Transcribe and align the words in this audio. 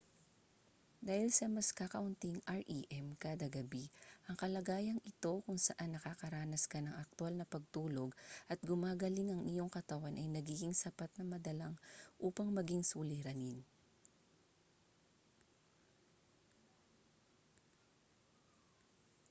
dahil 1.07 1.29
sa 1.37 1.45
mas 1.55 1.69
kakaunting 1.79 2.37
rem 2.41 3.07
kada 3.23 3.45
gabi 3.57 3.83
ang 4.27 4.33
kalagayang 4.41 4.97
ito 5.11 5.33
kung 5.45 5.59
saan 5.65 5.89
nakakaranas 5.93 6.63
ka 6.71 6.79
ng 6.81 6.95
aktwal 7.03 7.29
na 7.37 7.45
pagtulog 7.53 8.09
at 8.51 8.57
gumagaling 8.69 9.29
ang 9.31 9.43
iyong 9.53 9.69
katawan 9.77 10.17
ay 10.21 10.25
nagiging 10.31 10.73
sapat 10.83 11.09
na 11.21 11.25
madalang 11.37 11.75
upang 12.27 12.49
maging 12.57 12.81
suliranin 12.81 13.61